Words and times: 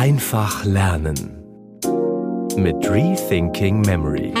Einfach 0.00 0.64
lernen 0.64 1.44
mit 2.56 2.74
Rethinking 2.88 3.82
Memory. 3.82 4.32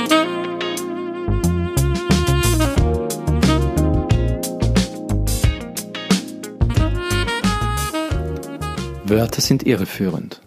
Wörter 9.04 9.42
sind 9.42 9.66
irreführend. 9.66 10.40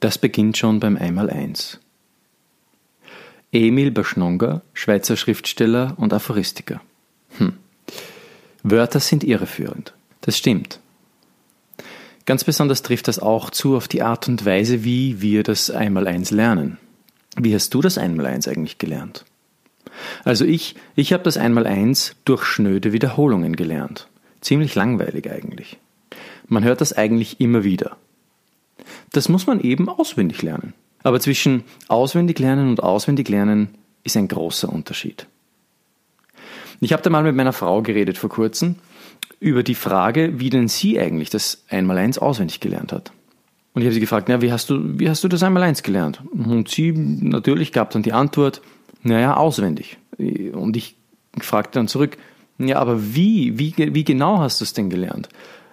Das 0.00 0.18
beginnt 0.18 0.58
schon 0.58 0.78
beim 0.78 0.98
Einmaleins. 0.98 1.80
Emil 3.50 3.92
Baschnonger, 3.92 4.60
Schweizer 4.74 5.16
Schriftsteller 5.16 5.94
und 5.96 6.12
Aphoristiker. 6.12 6.82
Hm. 7.38 7.54
Wörter 8.62 9.00
sind 9.00 9.24
irreführend. 9.24 9.94
Das 10.20 10.36
stimmt. 10.36 10.81
Ganz 12.24 12.44
besonders 12.44 12.82
trifft 12.82 13.08
das 13.08 13.18
auch 13.18 13.50
zu 13.50 13.76
auf 13.76 13.88
die 13.88 14.02
Art 14.02 14.28
und 14.28 14.44
Weise, 14.44 14.84
wie 14.84 15.20
wir 15.20 15.42
das 15.42 15.70
Einmaleins 15.70 16.30
lernen. 16.30 16.78
Wie 17.36 17.54
hast 17.54 17.74
du 17.74 17.80
das 17.80 17.98
Einmaleins 17.98 18.46
eigentlich 18.46 18.78
gelernt? 18.78 19.24
Also 20.24 20.44
ich, 20.44 20.76
ich 20.94 21.12
habe 21.12 21.24
das 21.24 21.36
Einmaleins 21.36 22.14
durch 22.24 22.44
schnöde 22.44 22.92
Wiederholungen 22.92 23.56
gelernt. 23.56 24.08
Ziemlich 24.40 24.74
langweilig 24.74 25.30
eigentlich. 25.30 25.78
Man 26.46 26.64
hört 26.64 26.80
das 26.80 26.92
eigentlich 26.92 27.40
immer 27.40 27.64
wieder. 27.64 27.96
Das 29.12 29.28
muss 29.28 29.46
man 29.46 29.60
eben 29.60 29.88
auswendig 29.88 30.42
lernen. 30.42 30.74
Aber 31.02 31.20
zwischen 31.20 31.64
auswendig 31.88 32.38
lernen 32.38 32.68
und 32.68 32.82
auswendig 32.82 33.28
lernen 33.28 33.70
ist 34.04 34.16
ein 34.16 34.28
großer 34.28 34.68
Unterschied. 34.68 35.26
Ich 36.82 36.92
habe 36.92 37.00
da 37.00 37.10
mal 37.10 37.22
mit 37.22 37.36
meiner 37.36 37.52
Frau 37.52 37.80
geredet 37.80 38.18
vor 38.18 38.28
kurzem 38.28 38.74
über 39.38 39.62
die 39.62 39.76
Frage, 39.76 40.40
wie 40.40 40.50
denn 40.50 40.66
sie 40.66 40.98
eigentlich 40.98 41.30
das 41.30 41.62
Einmaleins 41.68 42.18
auswendig 42.18 42.58
gelernt 42.58 42.92
hat. 42.92 43.12
Und 43.72 43.82
ich 43.82 43.86
habe 43.86 43.94
sie 43.94 44.00
gefragt, 44.00 44.28
na, 44.28 44.42
wie 44.42 44.50
hast 44.50 44.68
du, 44.68 44.98
wie 44.98 45.08
hast 45.08 45.22
du 45.22 45.28
das 45.28 45.44
Einmaleins 45.44 45.84
gelernt? 45.84 46.20
Und 46.32 46.68
sie 46.68 46.90
natürlich 46.90 47.70
gab 47.70 47.90
dann 47.90 48.02
die 48.02 48.12
Antwort, 48.12 48.62
naja, 49.04 49.36
auswendig. 49.36 49.96
Und 50.18 50.76
ich 50.76 50.96
fragte 51.38 51.78
dann 51.78 51.86
zurück, 51.86 52.18
ja, 52.58 52.80
aber 52.80 53.14
wie, 53.14 53.60
wie, 53.60 53.74
wie 53.76 54.04
genau 54.04 54.38
hast 54.38 54.60
du 54.60 54.64
es 54.64 54.72
denn 54.72 54.90
gelernt? 54.90 55.28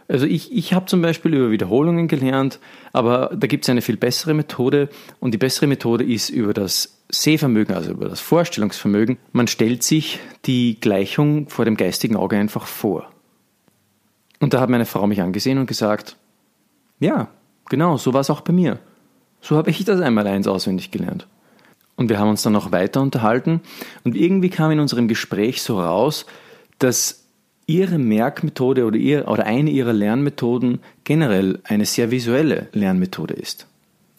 Also 0.09 0.25
ich, 0.25 0.51
ich 0.51 0.73
habe 0.73 0.87
zum 0.87 1.03
Beispiel 1.03 1.35
über 1.35 1.51
Wiederholungen 1.51 2.07
gelernt, 2.07 2.59
aber 2.93 3.29
da 3.35 3.45
gibt 3.45 3.63
es 3.63 3.69
eine 3.69 3.83
viel 3.83 3.95
bessere 3.95 4.33
Methode 4.33 4.89
und 5.19 5.35
die 5.35 5.37
bessere 5.37 5.67
Methode 5.67 6.03
ist 6.03 6.29
über 6.29 6.53
das 6.53 6.97
Sehvermögen, 7.09 7.75
also 7.75 7.91
über 7.91 8.09
das 8.09 8.19
Vorstellungsvermögen. 8.19 9.17
Man 9.33 9.47
stellt 9.47 9.83
sich 9.83 10.19
die 10.45 10.79
Gleichung 10.81 11.47
vor 11.47 11.63
dem 11.63 11.77
geistigen 11.77 12.15
Auge 12.15 12.37
einfach 12.37 12.65
vor. 12.65 13.07
Und 14.39 14.55
da 14.55 14.61
hat 14.61 14.69
meine 14.69 14.87
Frau 14.87 15.05
mich 15.05 15.21
angesehen 15.21 15.59
und 15.59 15.67
gesagt, 15.67 16.15
ja, 16.99 17.27
genau, 17.69 17.97
so 17.97 18.11
war 18.11 18.21
es 18.21 18.31
auch 18.31 18.41
bei 18.41 18.53
mir. 18.53 18.79
So 19.41 19.57
habe 19.57 19.69
ich 19.69 19.85
das 19.85 20.01
einmal 20.01 20.25
eins 20.25 20.47
auswendig 20.47 20.89
gelernt. 20.89 21.27
Und 21.95 22.09
wir 22.09 22.17
haben 22.17 22.29
uns 22.29 22.41
dann 22.41 22.53
noch 22.53 22.71
weiter 22.71 23.01
unterhalten 23.01 23.61
und 24.03 24.15
irgendwie 24.15 24.49
kam 24.49 24.71
in 24.71 24.79
unserem 24.79 25.07
Gespräch 25.07 25.61
so 25.61 25.79
raus, 25.79 26.25
dass 26.79 27.25
ihre 27.69 27.99
Merkmethode 27.99 28.83
oder, 28.83 28.97
ihr, 28.97 29.27
oder 29.27 29.45
eine 29.45 29.69
ihrer 29.69 29.93
Lernmethoden 29.93 30.79
generell 31.03 31.59
eine 31.63 31.85
sehr 31.85 32.09
visuelle 32.09 32.67
Lernmethode 32.73 33.35
ist. 33.35 33.67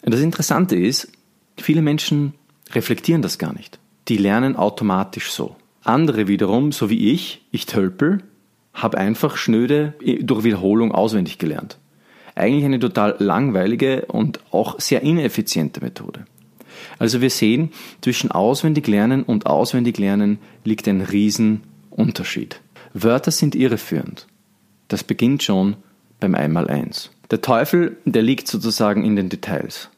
Und 0.03 0.13
das 0.13 0.21
Interessante 0.21 0.77
ist, 0.77 1.11
viele 1.57 1.81
Menschen 1.81 2.33
reflektieren 2.71 3.21
das 3.21 3.37
gar 3.37 3.53
nicht. 3.53 3.77
Die 4.07 4.15
lernen 4.15 4.55
automatisch 4.55 5.31
so. 5.31 5.57
Andere 5.83 6.29
wiederum, 6.29 6.71
so 6.71 6.89
wie 6.89 7.11
ich, 7.11 7.41
ich 7.51 7.65
tölpel, 7.65 8.23
habe 8.73 8.97
einfach 8.97 9.35
schnöde 9.35 9.95
durch 10.21 10.45
Wiederholung 10.45 10.93
auswendig 10.93 11.37
gelernt. 11.37 11.77
Eigentlich 12.35 12.63
eine 12.63 12.79
total 12.79 13.17
langweilige 13.19 14.05
und 14.05 14.39
auch 14.51 14.79
sehr 14.79 15.01
ineffiziente 15.01 15.81
Methode. 15.81 16.25
Also 16.99 17.19
wir 17.19 17.29
sehen, 17.29 17.71
zwischen 17.99 18.31
auswendig 18.31 18.87
lernen 18.87 19.23
und 19.23 19.45
auswendig 19.45 19.97
lernen 19.97 20.39
liegt 20.63 20.87
ein 20.87 21.01
Riesenunterschied. 21.01 22.61
Wörter 22.93 23.31
sind 23.31 23.55
irreführend. 23.55 24.27
Das 24.87 25.03
beginnt 25.03 25.43
schon 25.43 25.77
beim 26.19 26.35
Einmaleins. 26.35 27.11
Der 27.29 27.41
Teufel, 27.41 27.97
der 28.05 28.21
liegt 28.21 28.47
sozusagen 28.47 29.05
in 29.05 29.15
den 29.15 29.29
Details. 29.29 29.89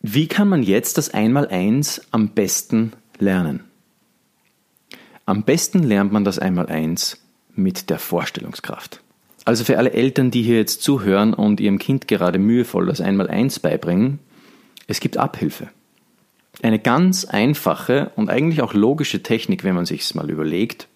Wie 0.00 0.26
kann 0.26 0.48
man 0.48 0.64
jetzt 0.64 0.98
das 0.98 1.14
Einmaleins 1.14 2.02
am 2.10 2.30
besten 2.30 2.92
lernen? 3.18 3.60
Am 5.26 5.44
besten 5.44 5.84
lernt 5.84 6.12
man 6.12 6.24
das 6.24 6.40
Einmaleins 6.40 7.22
mit 7.54 7.88
der 7.90 8.00
Vorstellungskraft. 8.00 9.00
Also 9.44 9.64
für 9.64 9.78
alle 9.78 9.92
Eltern, 9.92 10.30
die 10.30 10.42
hier 10.42 10.56
jetzt 10.56 10.82
zuhören 10.82 11.34
und 11.34 11.60
ihrem 11.60 11.78
Kind 11.78 12.08
gerade 12.08 12.38
mühevoll 12.38 12.86
das 12.86 13.00
Einmaleins 13.00 13.60
beibringen, 13.60 14.18
es 14.88 14.98
gibt 14.98 15.16
Abhilfe. 15.16 15.68
Eine 16.62 16.78
ganz 16.78 17.24
einfache 17.24 18.10
und 18.16 18.28
eigentlich 18.28 18.62
auch 18.62 18.74
logische 18.74 19.22
Technik, 19.22 19.64
wenn 19.64 19.74
man 19.74 19.86
sich 19.86 20.02
es 20.02 20.14
mal 20.14 20.30
überlegt, 20.30 20.88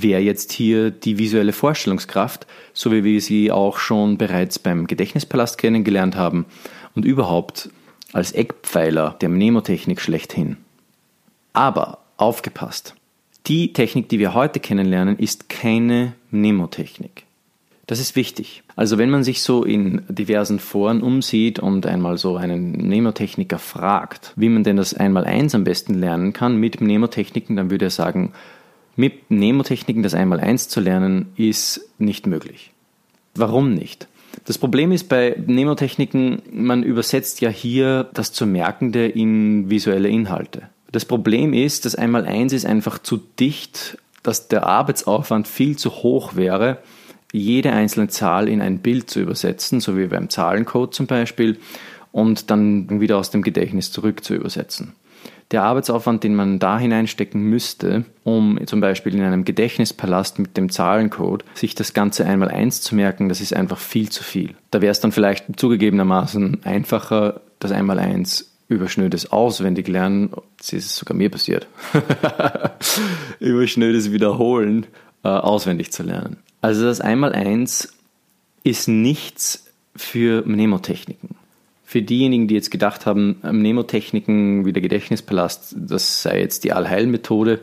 wäre 0.00 0.20
jetzt 0.20 0.52
hier 0.52 0.90
die 0.90 1.18
visuelle 1.18 1.52
Vorstellungskraft, 1.52 2.46
so 2.72 2.92
wie 2.92 3.04
wir 3.04 3.20
sie 3.20 3.50
auch 3.50 3.78
schon 3.78 4.16
bereits 4.16 4.58
beim 4.58 4.86
Gedächtnispalast 4.86 5.58
kennengelernt 5.58 6.16
haben 6.16 6.46
und 6.94 7.04
überhaupt 7.04 7.68
als 8.12 8.32
Eckpfeiler 8.32 9.16
der 9.20 9.28
Mnemotechnik 9.28 10.00
schlechthin. 10.00 10.56
Aber 11.52 11.98
aufgepasst! 12.16 12.94
Die 13.46 13.72
Technik, 13.72 14.08
die 14.08 14.20
wir 14.20 14.34
heute 14.34 14.60
kennenlernen, 14.60 15.18
ist 15.18 15.48
keine 15.48 16.12
Mnemotechnik. 16.30 17.24
Das 17.86 17.98
ist 17.98 18.14
wichtig. 18.14 18.62
Also 18.76 18.96
wenn 18.96 19.10
man 19.10 19.24
sich 19.24 19.42
so 19.42 19.64
in 19.64 20.02
diversen 20.08 20.60
Foren 20.60 21.02
umsieht 21.02 21.58
und 21.58 21.84
einmal 21.84 22.16
so 22.16 22.36
einen 22.36 22.72
Mnemotechniker 22.72 23.58
fragt, 23.58 24.32
wie 24.36 24.48
man 24.48 24.62
denn 24.62 24.76
das 24.76 24.94
Einmaleins 24.94 25.54
am 25.54 25.64
besten 25.64 25.94
lernen 25.94 26.32
kann 26.32 26.56
mit 26.56 26.80
Mnemotechniken, 26.80 27.56
dann 27.56 27.70
würde 27.70 27.86
er 27.86 27.90
sagen, 27.90 28.32
mit 28.96 29.30
Mnemotechniken 29.30 30.02
das 30.02 30.14
Einmaleins 30.14 30.68
zu 30.68 30.80
lernen, 30.80 31.32
ist 31.36 31.88
nicht 31.98 32.26
möglich. 32.26 32.72
Warum 33.34 33.74
nicht? 33.74 34.08
Das 34.44 34.58
Problem 34.58 34.92
ist 34.92 35.08
bei 35.08 35.36
Mnemotechniken, 35.46 36.42
man 36.50 36.82
übersetzt 36.82 37.40
ja 37.40 37.50
hier 37.50 38.10
das 38.14 38.32
zu 38.32 38.46
Merkende 38.46 39.06
in 39.06 39.70
visuelle 39.70 40.08
Inhalte. 40.08 40.68
Das 40.90 41.04
Problem 41.04 41.52
ist, 41.54 41.84
das 41.84 41.94
Einmaleins 41.94 42.52
ist 42.52 42.66
einfach 42.66 42.98
zu 42.98 43.18
dicht, 43.38 43.98
dass 44.22 44.48
der 44.48 44.66
Arbeitsaufwand 44.66 45.48
viel 45.48 45.76
zu 45.76 45.90
hoch 45.90 46.36
wäre, 46.36 46.78
jede 47.32 47.72
einzelne 47.72 48.08
Zahl 48.08 48.48
in 48.48 48.60
ein 48.60 48.80
Bild 48.80 49.08
zu 49.08 49.20
übersetzen, 49.20 49.80
so 49.80 49.96
wie 49.96 50.06
beim 50.06 50.28
Zahlencode 50.28 50.94
zum 50.94 51.06
Beispiel, 51.06 51.58
und 52.12 52.50
dann 52.50 53.00
wieder 53.00 53.18
aus 53.18 53.30
dem 53.30 53.42
Gedächtnis 53.42 53.90
zurück 53.90 54.22
zu 54.22 54.34
übersetzen 54.34 54.94
der 55.52 55.62
Arbeitsaufwand, 55.64 56.24
den 56.24 56.34
man 56.34 56.58
da 56.58 56.78
hineinstecken 56.78 57.42
müsste, 57.42 58.04
um 58.24 58.58
zum 58.66 58.80
Beispiel 58.80 59.14
in 59.14 59.22
einem 59.22 59.44
Gedächtnispalast 59.44 60.38
mit 60.38 60.56
dem 60.56 60.70
Zahlencode 60.70 61.44
sich 61.54 61.74
das 61.74 61.92
Ganze 61.92 62.24
einmal 62.24 62.48
eins 62.48 62.80
zu 62.80 62.94
merken, 62.94 63.28
das 63.28 63.40
ist 63.40 63.54
einfach 63.54 63.78
viel 63.78 64.08
zu 64.08 64.24
viel. 64.24 64.54
Da 64.70 64.80
wäre 64.80 64.90
es 64.90 65.00
dann 65.00 65.12
vielleicht 65.12 65.44
zugegebenermaßen 65.58 66.64
einfacher, 66.64 67.40
das 67.58 67.72
einmal 67.72 67.98
eins 67.98 68.50
über 68.68 68.88
schnödes 68.88 69.30
Auswendiglernen, 69.30 70.30
das 70.56 70.72
ist 70.72 70.96
sogar 70.96 71.16
mir 71.16 71.30
passiert, 71.30 71.66
über 73.38 73.66
schnödes 73.66 74.10
Wiederholen 74.12 74.86
äh, 75.22 75.28
auswendig 75.28 75.92
zu 75.92 76.02
lernen. 76.02 76.38
Also 76.62 76.84
das 76.84 77.02
Einmaleins 77.02 77.92
ist 78.64 78.88
nichts 78.88 79.66
für 79.94 80.42
Mnemotechniken. 80.46 81.31
Für 81.92 82.00
diejenigen, 82.00 82.48
die 82.48 82.54
jetzt 82.54 82.70
gedacht 82.70 83.04
haben, 83.04 83.36
Mnemotechniken 83.42 84.64
wie 84.64 84.72
der 84.72 84.80
Gedächtnispalast, 84.80 85.76
das 85.76 86.22
sei 86.22 86.40
jetzt 86.40 86.64
die 86.64 86.72
Allheilmethode 86.72 87.60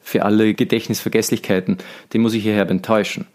für 0.00 0.24
alle 0.24 0.54
Gedächtnisvergesslichkeiten, 0.54 1.78
den 2.12 2.22
muss 2.22 2.34
ich 2.34 2.44
hierher 2.44 2.70
enttäuschen. 2.70 3.26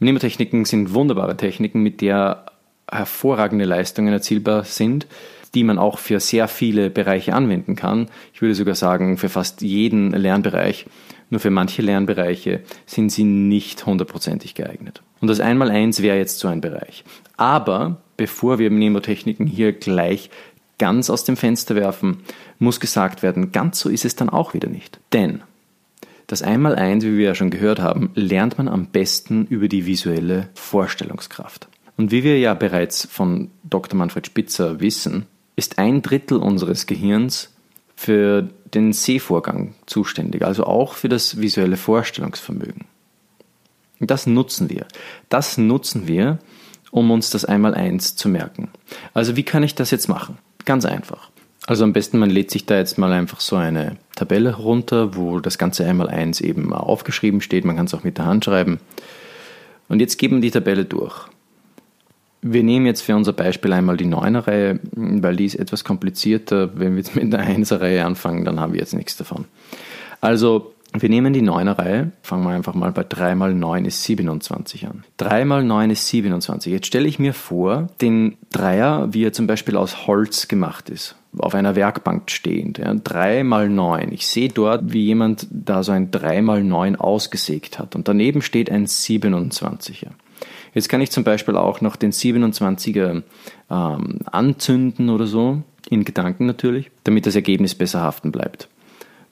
Mnemotechniken 0.00 0.64
sind 0.64 0.92
wunderbare 0.92 1.36
Techniken, 1.36 1.84
mit 1.84 2.00
der 2.00 2.46
hervorragende 2.90 3.64
Leistungen 3.64 4.12
erzielbar 4.12 4.64
sind, 4.64 5.06
die 5.54 5.62
man 5.62 5.78
auch 5.78 6.00
für 6.00 6.18
sehr 6.18 6.48
viele 6.48 6.90
Bereiche 6.90 7.32
anwenden 7.32 7.76
kann. 7.76 8.08
Ich 8.34 8.42
würde 8.42 8.56
sogar 8.56 8.74
sagen, 8.74 9.18
für 9.18 9.28
fast 9.28 9.62
jeden 9.62 10.10
Lernbereich. 10.10 10.86
Nur 11.30 11.38
für 11.38 11.50
manche 11.50 11.82
Lernbereiche 11.82 12.62
sind 12.86 13.12
sie 13.12 13.22
nicht 13.22 13.86
hundertprozentig 13.86 14.56
geeignet. 14.56 15.02
Und 15.20 15.28
das 15.28 15.38
Einmaleins 15.38 16.02
wäre 16.02 16.16
jetzt 16.16 16.40
so 16.40 16.48
ein 16.48 16.60
Bereich. 16.60 17.04
Aber 17.36 17.98
bevor 18.16 18.58
wir 18.58 18.70
Mnemotechniken 18.70 19.46
hier 19.46 19.72
gleich 19.72 20.30
ganz 20.78 21.10
aus 21.10 21.24
dem 21.24 21.36
Fenster 21.36 21.74
werfen, 21.74 22.18
muss 22.58 22.80
gesagt 22.80 23.22
werden, 23.22 23.52
ganz 23.52 23.78
so 23.80 23.88
ist 23.88 24.04
es 24.04 24.16
dann 24.16 24.30
auch 24.30 24.54
wieder 24.54 24.68
nicht. 24.68 25.00
Denn 25.12 25.42
das 26.26 26.42
Einmaleins, 26.42 27.04
wie 27.04 27.16
wir 27.18 27.26
ja 27.26 27.34
schon 27.34 27.50
gehört 27.50 27.78
haben, 27.78 28.10
lernt 28.14 28.58
man 28.58 28.68
am 28.68 28.86
besten 28.86 29.46
über 29.46 29.68
die 29.68 29.86
visuelle 29.86 30.48
Vorstellungskraft. 30.54 31.68
Und 31.96 32.10
wie 32.10 32.24
wir 32.24 32.38
ja 32.38 32.54
bereits 32.54 33.06
von 33.06 33.50
Dr. 33.62 33.96
Manfred 33.96 34.26
Spitzer 34.26 34.80
wissen, 34.80 35.26
ist 35.54 35.78
ein 35.78 36.02
Drittel 36.02 36.38
unseres 36.38 36.86
Gehirns 36.86 37.54
für 37.94 38.48
den 38.74 38.92
Sehvorgang 38.92 39.74
zuständig, 39.86 40.44
also 40.44 40.64
auch 40.64 40.94
für 40.94 41.08
das 41.08 41.40
visuelle 41.40 41.78
Vorstellungsvermögen. 41.78 42.84
Das 44.00 44.26
nutzen 44.26 44.68
wir. 44.68 44.86
Das 45.30 45.56
nutzen 45.56 46.06
wir, 46.06 46.38
um 46.90 47.10
uns 47.10 47.30
das 47.30 47.44
Einmaleins 47.44 48.16
zu 48.16 48.28
merken. 48.28 48.68
Also 49.14 49.36
wie 49.36 49.42
kann 49.42 49.62
ich 49.62 49.74
das 49.74 49.90
jetzt 49.90 50.08
machen? 50.08 50.38
Ganz 50.64 50.84
einfach. 50.84 51.30
Also 51.66 51.82
am 51.82 51.92
besten, 51.92 52.18
man 52.18 52.30
lädt 52.30 52.50
sich 52.50 52.64
da 52.64 52.76
jetzt 52.76 52.96
mal 52.96 53.12
einfach 53.12 53.40
so 53.40 53.56
eine 53.56 53.96
Tabelle 54.14 54.54
runter, 54.54 55.16
wo 55.16 55.40
das 55.40 55.58
ganze 55.58 55.84
Einmaleins 55.84 56.40
eben 56.40 56.72
aufgeschrieben 56.72 57.40
steht. 57.40 57.64
Man 57.64 57.76
kann 57.76 57.86
es 57.86 57.94
auch 57.94 58.04
mit 58.04 58.18
der 58.18 58.26
Hand 58.26 58.44
schreiben. 58.44 58.78
Und 59.88 60.00
jetzt 60.00 60.16
geben 60.18 60.36
wir 60.36 60.42
die 60.42 60.50
Tabelle 60.52 60.84
durch. 60.84 61.26
Wir 62.42 62.62
nehmen 62.62 62.86
jetzt 62.86 63.00
für 63.00 63.16
unser 63.16 63.32
Beispiel 63.32 63.72
einmal 63.72 63.96
die 63.96 64.06
9er-Reihe, 64.06 64.78
weil 64.92 65.34
die 65.34 65.46
ist 65.46 65.56
etwas 65.56 65.82
komplizierter. 65.82 66.78
Wenn 66.78 66.92
wir 66.92 66.98
jetzt 66.98 67.16
mit 67.16 67.32
der 67.32 67.44
1er-Reihe 67.44 68.04
anfangen, 68.04 68.44
dann 68.44 68.60
haben 68.60 68.72
wir 68.72 68.80
jetzt 68.80 68.94
nichts 68.94 69.16
davon. 69.16 69.46
Also 70.20 70.72
wir 70.92 71.08
nehmen 71.08 71.32
die 71.32 71.42
9er-Reihe, 71.42 72.12
fangen 72.22 72.44
wir 72.44 72.50
einfach 72.50 72.74
mal 72.74 72.92
bei 72.92 73.04
3 73.04 73.34
mal 73.34 73.52
9 73.52 73.84
ist 73.84 74.04
27 74.04 74.86
an. 74.86 75.04
3 75.18 75.44
mal 75.44 75.64
9 75.64 75.90
ist 75.90 76.06
27. 76.08 76.72
Jetzt 76.72 76.86
stelle 76.86 77.08
ich 77.08 77.18
mir 77.18 77.34
vor, 77.34 77.88
den 78.00 78.36
Dreier, 78.50 79.12
wie 79.12 79.24
er 79.24 79.32
zum 79.32 79.46
Beispiel 79.46 79.76
aus 79.76 80.06
Holz 80.06 80.48
gemacht 80.48 80.88
ist, 80.88 81.16
auf 81.36 81.54
einer 81.54 81.76
Werkbank 81.76 82.30
stehend. 82.30 82.78
Ja, 82.78 82.94
3 82.94 83.44
mal 83.44 83.68
9. 83.68 84.12
Ich 84.12 84.26
sehe 84.26 84.48
dort, 84.48 84.92
wie 84.92 85.04
jemand 85.04 85.46
da 85.50 85.82
so 85.82 85.92
ein 85.92 86.10
3 86.10 86.40
mal 86.42 86.62
9 86.62 86.96
ausgesägt 86.96 87.78
hat. 87.78 87.94
Und 87.94 88.08
daneben 88.08 88.40
steht 88.40 88.70
ein 88.70 88.86
27er. 88.86 90.10
Jetzt 90.72 90.88
kann 90.88 91.00
ich 91.00 91.10
zum 91.10 91.24
Beispiel 91.24 91.56
auch 91.56 91.80
noch 91.80 91.96
den 91.96 92.12
27er 92.12 93.22
ähm, 93.70 94.18
anzünden 94.26 95.08
oder 95.08 95.26
so, 95.26 95.62
in 95.88 96.04
Gedanken 96.04 96.46
natürlich, 96.46 96.90
damit 97.04 97.26
das 97.26 97.34
Ergebnis 97.34 97.74
besser 97.74 98.02
haften 98.02 98.32
bleibt. 98.32 98.68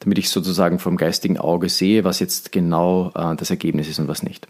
Damit 0.04 0.18
ich 0.18 0.28
sozusagen 0.28 0.78
vom 0.78 0.96
geistigen 0.96 1.38
Auge 1.38 1.68
sehe, 1.68 2.04
was 2.04 2.20
jetzt 2.20 2.52
genau 2.52 3.10
äh, 3.14 3.34
das 3.36 3.50
Ergebnis 3.50 3.88
ist 3.88 3.98
und 3.98 4.08
was 4.08 4.22
nicht. 4.22 4.46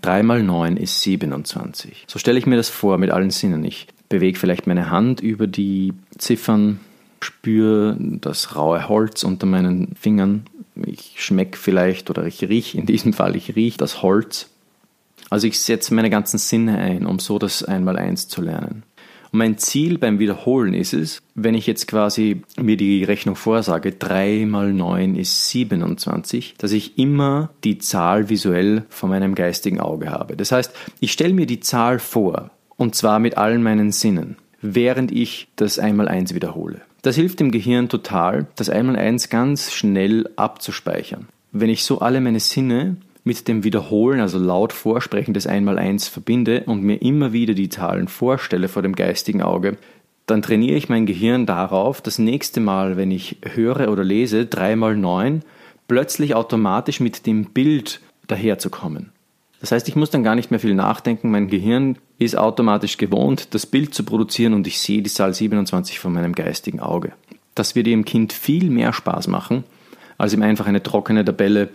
3 0.00 0.22
mal 0.22 0.42
9 0.42 0.76
ist 0.76 1.02
27. 1.02 2.04
So 2.06 2.18
stelle 2.18 2.38
ich 2.38 2.46
mir 2.46 2.56
das 2.56 2.68
vor 2.68 2.98
mit 2.98 3.10
allen 3.10 3.30
Sinnen. 3.30 3.64
Ich 3.64 3.88
bewege 4.08 4.38
vielleicht 4.38 4.66
meine 4.66 4.90
Hand 4.90 5.20
über 5.20 5.46
die 5.46 5.92
Ziffern, 6.16 6.80
spüre 7.20 7.96
das 7.98 8.54
raue 8.54 8.88
Holz 8.88 9.24
unter 9.24 9.46
meinen 9.46 9.94
Fingern. 9.96 10.44
Ich 10.86 11.14
schmecke 11.16 11.58
vielleicht 11.58 12.08
oder 12.10 12.24
ich 12.24 12.42
rieche, 12.42 12.78
in 12.78 12.86
diesem 12.86 13.12
Fall, 13.12 13.34
ich 13.34 13.56
rieche 13.56 13.78
das 13.78 14.02
Holz 14.02 14.48
also 15.30 15.46
ich 15.46 15.60
setze 15.60 15.94
meine 15.94 16.10
ganzen 16.10 16.38
Sinne 16.38 16.78
ein, 16.78 17.06
um 17.06 17.18
so 17.18 17.38
das 17.38 17.62
Einmaleins 17.62 18.28
zu 18.28 18.40
lernen. 18.40 18.82
Und 19.32 19.38
mein 19.38 19.58
Ziel 19.58 19.98
beim 19.98 20.18
Wiederholen 20.18 20.74
ist 20.74 20.94
es, 20.94 21.20
wenn 21.34 21.54
ich 21.54 21.66
jetzt 21.66 21.86
quasi 21.86 22.42
mir 22.60 22.76
die 22.76 23.04
Rechnung 23.04 23.36
vorsage, 23.36 23.92
3 23.92 24.46
mal 24.46 24.72
9 24.72 25.16
ist 25.16 25.50
27, 25.50 26.54
dass 26.58 26.72
ich 26.72 26.98
immer 26.98 27.50
die 27.64 27.78
Zahl 27.78 28.28
visuell 28.28 28.84
vor 28.88 29.08
meinem 29.08 29.34
geistigen 29.34 29.80
Auge 29.80 30.10
habe. 30.10 30.36
Das 30.36 30.52
heißt, 30.52 30.72
ich 31.00 31.12
stelle 31.12 31.34
mir 31.34 31.46
die 31.46 31.60
Zahl 31.60 31.98
vor, 31.98 32.50
und 32.76 32.94
zwar 32.94 33.18
mit 33.18 33.36
allen 33.36 33.62
meinen 33.62 33.92
Sinnen, 33.92 34.36
während 34.62 35.12
ich 35.12 35.48
das 35.56 35.78
Einmaleins 35.78 36.34
wiederhole. 36.34 36.80
Das 37.02 37.16
hilft 37.16 37.40
dem 37.40 37.50
Gehirn 37.50 37.88
total, 37.88 38.46
das 38.56 38.70
Einmaleins 38.70 39.28
ganz 39.28 39.72
schnell 39.72 40.28
abzuspeichern. 40.36 41.28
Wenn 41.52 41.70
ich 41.70 41.84
so 41.84 42.00
alle 42.00 42.20
meine 42.20 42.40
Sinne 42.40 42.96
mit 43.28 43.46
dem 43.46 43.62
Wiederholen, 43.62 44.20
also 44.20 44.38
laut 44.38 44.72
Vorsprechen 44.72 45.34
des 45.34 45.46
Einmaleins 45.46 46.08
verbinde 46.08 46.64
und 46.66 46.82
mir 46.82 47.00
immer 47.00 47.32
wieder 47.32 47.54
die 47.54 47.68
Zahlen 47.68 48.08
vorstelle 48.08 48.66
vor 48.66 48.82
dem 48.82 48.96
geistigen 48.96 49.42
Auge, 49.42 49.76
dann 50.26 50.42
trainiere 50.42 50.76
ich 50.76 50.88
mein 50.88 51.06
Gehirn 51.06 51.46
darauf, 51.46 52.00
das 52.00 52.18
nächste 52.18 52.60
Mal, 52.60 52.96
wenn 52.96 53.10
ich 53.10 53.36
höre 53.54 53.92
oder 53.92 54.02
lese 54.02 54.46
3 54.46 54.76
mal 54.76 54.96
9, 54.96 55.42
plötzlich 55.86 56.34
automatisch 56.34 57.00
mit 57.00 57.26
dem 57.26 57.44
Bild 57.44 58.00
daherzukommen. 58.26 59.10
Das 59.60 59.72
heißt, 59.72 59.88
ich 59.88 59.96
muss 59.96 60.10
dann 60.10 60.22
gar 60.22 60.34
nicht 60.34 60.50
mehr 60.50 60.60
viel 60.60 60.74
nachdenken, 60.74 61.30
mein 61.30 61.48
Gehirn 61.48 61.96
ist 62.18 62.36
automatisch 62.36 62.96
gewohnt, 62.96 63.54
das 63.54 63.66
Bild 63.66 63.94
zu 63.94 64.04
produzieren 64.04 64.54
und 64.54 64.66
ich 64.66 64.80
sehe 64.80 65.02
die 65.02 65.10
Zahl 65.10 65.34
27 65.34 65.98
vor 65.98 66.10
meinem 66.10 66.34
geistigen 66.34 66.80
Auge. 66.80 67.12
Das 67.54 67.74
wird 67.74 67.86
dem 67.86 68.04
Kind 68.04 68.32
viel 68.32 68.70
mehr 68.70 68.92
Spaß 68.92 69.28
machen, 69.28 69.64
als 70.16 70.32
ihm 70.32 70.42
einfach 70.42 70.66
eine 70.66 70.82
trockene 70.82 71.24
Tabelle 71.24 71.68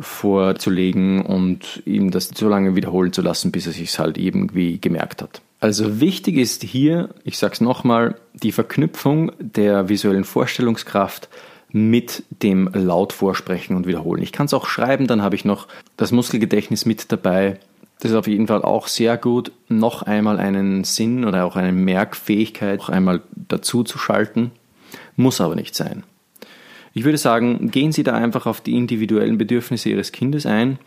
vorzulegen 0.00 1.22
und 1.22 1.82
ihm 1.84 2.10
das 2.10 2.30
so 2.34 2.48
lange 2.48 2.76
wiederholen 2.76 3.12
zu 3.12 3.22
lassen, 3.22 3.50
bis 3.50 3.66
er 3.66 3.72
sich 3.72 3.98
halt 3.98 4.16
irgendwie 4.16 4.80
gemerkt 4.80 5.22
hat. 5.22 5.42
Also 5.60 6.00
wichtig 6.00 6.36
ist 6.36 6.62
hier, 6.62 7.10
ich 7.24 7.36
sage 7.36 7.54
es 7.54 7.60
nochmal, 7.60 8.14
die 8.32 8.52
Verknüpfung 8.52 9.32
der 9.40 9.88
visuellen 9.88 10.24
Vorstellungskraft 10.24 11.28
mit 11.70 12.22
dem 12.42 12.70
laut 12.72 13.12
vorsprechen 13.12 13.76
und 13.76 13.86
wiederholen. 13.86 14.22
Ich 14.22 14.32
kann 14.32 14.46
es 14.46 14.54
auch 14.54 14.66
schreiben, 14.66 15.06
dann 15.06 15.22
habe 15.22 15.34
ich 15.34 15.44
noch 15.44 15.66
das 15.96 16.12
Muskelgedächtnis 16.12 16.86
mit 16.86 17.10
dabei. 17.10 17.58
Das 18.00 18.12
ist 18.12 18.16
auf 18.16 18.28
jeden 18.28 18.46
Fall 18.46 18.62
auch 18.62 18.86
sehr 18.86 19.16
gut, 19.16 19.50
noch 19.68 20.02
einmal 20.02 20.38
einen 20.38 20.84
Sinn 20.84 21.24
oder 21.24 21.44
auch 21.44 21.56
eine 21.56 21.72
Merkfähigkeit 21.72 22.78
noch 22.78 22.88
einmal 22.88 23.22
dazu 23.34 23.82
zu 23.82 23.98
schalten. 23.98 24.52
Muss 25.16 25.40
aber 25.40 25.56
nicht 25.56 25.74
sein. 25.74 26.04
Ich 26.98 27.04
würde 27.04 27.16
sagen, 27.16 27.70
gehen 27.70 27.92
Sie 27.92 28.02
da 28.02 28.14
einfach 28.14 28.46
auf 28.46 28.60
die 28.60 28.74
individuellen 28.74 29.38
Bedürfnisse 29.38 29.88
Ihres 29.88 30.10
Kindes 30.10 30.46
ein. 30.46 30.80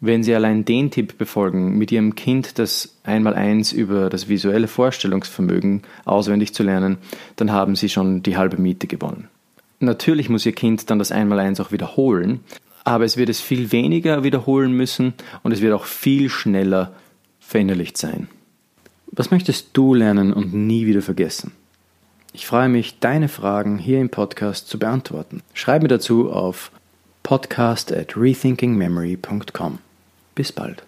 Wenn 0.00 0.24
Sie 0.24 0.34
allein 0.34 0.64
den 0.64 0.90
Tipp 0.90 1.18
befolgen, 1.18 1.78
mit 1.78 1.92
Ihrem 1.92 2.16
Kind 2.16 2.58
das 2.58 2.96
Einmaleins 3.04 3.70
über 3.70 4.10
das 4.10 4.28
visuelle 4.28 4.66
Vorstellungsvermögen 4.66 5.82
auswendig 6.04 6.52
zu 6.52 6.64
lernen, 6.64 6.98
dann 7.36 7.52
haben 7.52 7.76
Sie 7.76 7.88
schon 7.88 8.24
die 8.24 8.36
halbe 8.36 8.60
Miete 8.60 8.88
gewonnen. 8.88 9.28
Natürlich 9.78 10.28
muss 10.28 10.44
Ihr 10.44 10.52
Kind 10.52 10.90
dann 10.90 10.98
das 10.98 11.12
Einmaleins 11.12 11.60
auch 11.60 11.70
wiederholen, 11.70 12.40
aber 12.82 13.04
es 13.04 13.16
wird 13.16 13.28
es 13.28 13.40
viel 13.40 13.70
weniger 13.70 14.24
wiederholen 14.24 14.72
müssen 14.72 15.14
und 15.44 15.52
es 15.52 15.60
wird 15.60 15.74
auch 15.74 15.84
viel 15.84 16.28
schneller 16.28 16.92
verinnerlicht 17.38 17.96
sein. 17.98 18.26
Was 19.12 19.30
möchtest 19.30 19.68
du 19.74 19.94
lernen 19.94 20.32
und 20.32 20.52
nie 20.52 20.86
wieder 20.86 21.02
vergessen? 21.02 21.52
Ich 22.36 22.46
freue 22.46 22.68
mich, 22.68 22.98
deine 23.00 23.28
Fragen 23.28 23.78
hier 23.78 23.98
im 23.98 24.10
Podcast 24.10 24.68
zu 24.68 24.78
beantworten. 24.78 25.42
Schreib 25.54 25.80
mir 25.80 25.88
dazu 25.88 26.30
auf 26.30 26.70
podcast 27.22 27.90
at 27.90 28.14
rethinkingmemory.com. 28.14 29.78
Bis 30.34 30.52
bald. 30.52 30.85